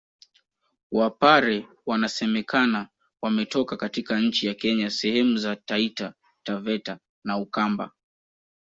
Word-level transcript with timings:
Wapare 0.91 1.67
wanasemekana 1.85 2.89
wametoka 3.21 3.77
katika 3.77 4.19
nchi 4.19 4.47
ya 4.47 4.53
Kenya 4.53 4.89
sehemu 4.89 5.37
za 5.37 5.55
Taita 5.55 6.13
Taveta 6.43 6.99
na 7.23 7.37
Ukamba 7.37 7.91